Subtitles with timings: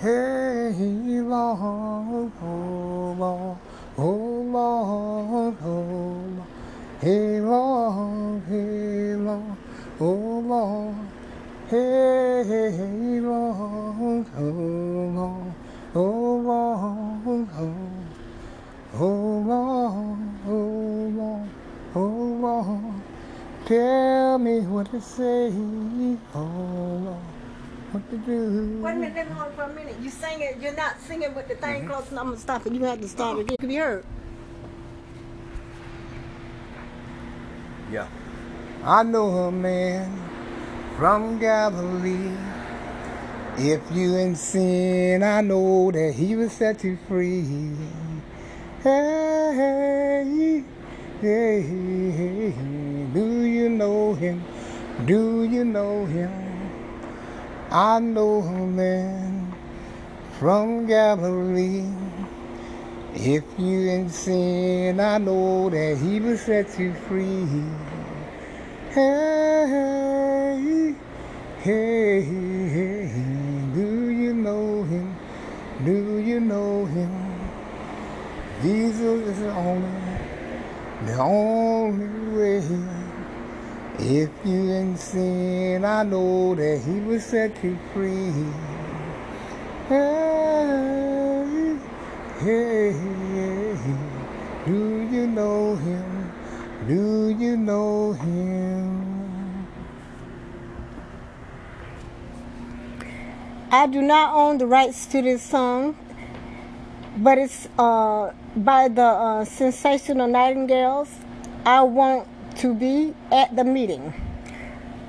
[0.00, 0.72] Hey,
[1.22, 3.58] Lord, oh Lord,
[3.98, 5.80] oh Lord, oh
[6.36, 6.48] Lord.
[7.00, 9.58] Hey, Lord, hey, Lord,
[10.00, 10.96] oh Lord.
[11.68, 14.42] Hey, Lord, oh
[15.16, 15.54] Lord,
[15.94, 18.06] oh Lord, oh.
[18.94, 21.50] Oh Lord, oh Lord,
[21.94, 23.02] oh Lord,
[23.66, 25.52] tell me what to say,
[26.34, 27.24] oh Lord,
[27.92, 28.80] what to do.
[28.82, 29.96] Wait a minute, let me hold for a minute.
[30.00, 31.90] You sing it, you're not singing with the thing mm-hmm.
[31.90, 32.22] close enough.
[32.22, 32.72] I'm gonna stop it.
[32.72, 33.50] You have to stop it.
[33.50, 34.04] It can be heard.
[37.90, 38.08] Yeah.
[38.84, 40.10] I know a man
[40.96, 42.36] from Galilee.
[43.58, 47.76] If you in sin, I know that he will set you free.
[48.82, 50.64] Hey,
[51.20, 52.54] Hey, hey, hey,
[53.12, 54.42] do you know him?
[55.04, 56.49] Do you know him?
[57.72, 59.54] I know a man
[60.40, 61.86] from Galilee.
[63.14, 67.46] If you in sin, I know that he will set you free.
[68.90, 70.96] Hey,
[71.62, 71.64] hey,
[72.22, 75.14] hey, hey, do you know him?
[75.84, 77.12] Do you know him?
[78.62, 80.18] Jesus is the only,
[81.06, 83.09] the only way.
[84.02, 88.32] If you ain't seen, I know that he will set you free.
[89.90, 91.76] Hey,
[92.38, 93.76] hey, hey,
[94.64, 96.32] do you know him?
[96.88, 99.68] Do you know him?
[103.70, 105.94] I do not own the rights to this song,
[107.18, 111.10] but it's uh, by the uh, Sensational Nightingales.
[111.66, 112.26] I want
[112.60, 114.12] to be at the meeting.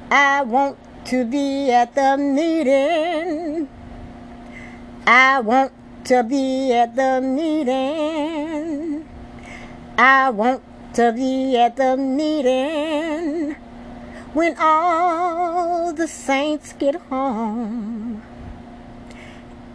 [0.09, 3.67] I want to be at the meeting.
[5.05, 5.73] I want
[6.05, 9.05] to be at the meeting.
[9.97, 13.57] I want to be at the meeting
[14.31, 18.23] when all the saints get home.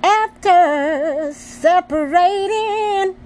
[0.03, 3.17] After separating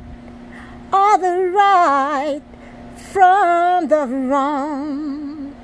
[0.93, 2.43] all the right
[3.13, 5.55] from the wrong,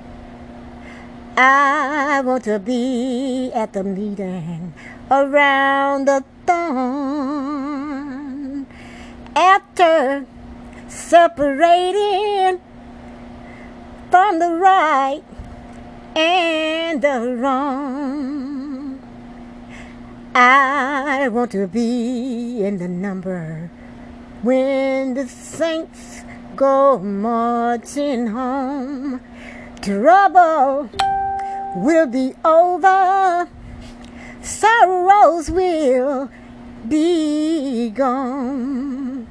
[1.36, 4.74] I want to be at the meeting
[5.10, 7.46] around the throne.
[9.36, 10.26] After
[10.88, 12.60] separating
[14.10, 15.22] from the right
[16.16, 19.00] and the wrong.
[20.34, 23.70] I want to be in the number
[24.42, 26.22] when the saints
[26.56, 29.20] go marching home.
[29.82, 30.88] Trouble
[31.76, 33.48] will be over,
[34.40, 36.30] sorrows will
[36.88, 39.26] be gone.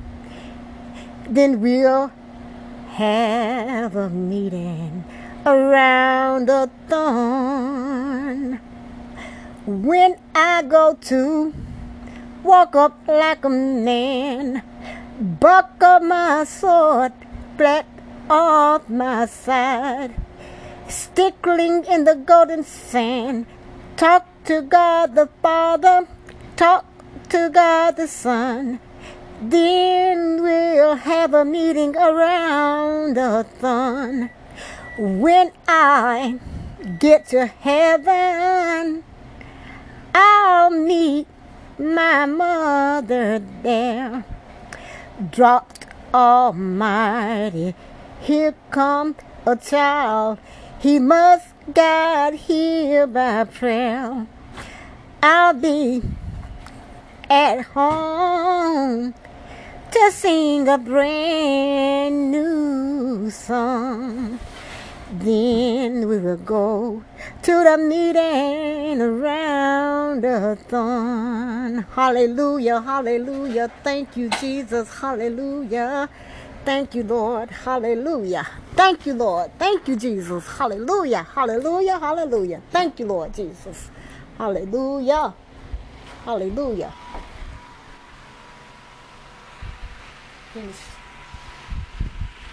[1.28, 2.12] Then we'll
[2.92, 5.04] have a meeting
[5.46, 8.60] around the thorn.
[9.66, 11.54] When I go to
[12.44, 14.62] walk up like a man,
[15.20, 17.14] buckle my sword
[17.58, 17.86] flat
[18.30, 20.16] off my side,
[20.88, 23.46] stickling in the golden sand,
[23.96, 26.08] talk to God the Father,
[26.56, 26.86] talk
[27.30, 28.80] to God the Son.
[29.42, 34.30] Then we'll have a meeting around the thorn.
[34.98, 36.40] When I
[37.00, 39.04] get to heaven,
[40.14, 41.28] I'll meet
[41.78, 44.26] my mother there.
[45.16, 47.74] Dropped Almighty,
[48.20, 49.16] here come
[49.46, 50.40] a child.
[50.78, 54.28] He must guide here by prayer.
[55.24, 56.02] I'll be
[57.30, 59.14] at home
[59.92, 64.40] to sing a brand new song.
[65.12, 67.04] Then we will go
[67.44, 71.86] to the meeting around the thorn.
[71.94, 73.72] Hallelujah, hallelujah.
[73.84, 74.92] Thank you, Jesus.
[75.00, 76.10] Hallelujah.
[76.66, 77.52] Thank you, Lord.
[77.52, 78.48] Hallelujah.
[78.74, 79.52] Thank you, Lord.
[79.60, 80.48] Thank you, Jesus.
[80.58, 81.22] Hallelujah.
[81.22, 82.00] Hallelujah.
[82.00, 82.62] Hallelujah.
[82.72, 83.92] Thank you, Lord Jesus.
[84.40, 85.36] Hallelujah.
[86.26, 86.92] Hallelujah.
[90.52, 91.05] Finish.